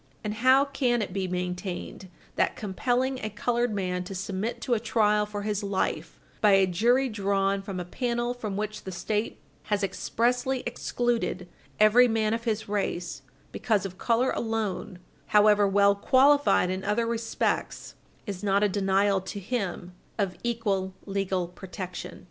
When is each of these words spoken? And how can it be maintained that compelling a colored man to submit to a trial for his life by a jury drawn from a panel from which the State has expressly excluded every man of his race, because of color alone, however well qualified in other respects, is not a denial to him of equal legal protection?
And 0.23 0.33
how 0.33 0.65
can 0.65 1.03
it 1.03 1.13
be 1.13 1.27
maintained 1.27 2.07
that 2.35 2.55
compelling 2.55 3.19
a 3.23 3.29
colored 3.29 3.71
man 3.71 4.03
to 4.05 4.15
submit 4.15 4.59
to 4.61 4.73
a 4.73 4.79
trial 4.79 5.27
for 5.27 5.43
his 5.43 5.61
life 5.61 6.19
by 6.41 6.53
a 6.53 6.65
jury 6.65 7.07
drawn 7.07 7.61
from 7.61 7.79
a 7.79 7.85
panel 7.85 8.33
from 8.33 8.57
which 8.57 8.83
the 8.83 8.91
State 8.91 9.37
has 9.65 9.83
expressly 9.83 10.63
excluded 10.65 11.47
every 11.79 12.07
man 12.07 12.33
of 12.33 12.45
his 12.45 12.67
race, 12.67 13.21
because 13.51 13.85
of 13.85 13.99
color 13.99 14.31
alone, 14.31 14.97
however 15.27 15.67
well 15.67 15.93
qualified 15.93 16.71
in 16.71 16.83
other 16.83 17.05
respects, 17.05 17.93
is 18.25 18.43
not 18.43 18.63
a 18.63 18.67
denial 18.69 19.21
to 19.21 19.39
him 19.39 19.93
of 20.17 20.35
equal 20.43 20.95
legal 21.05 21.47
protection? 21.47 22.19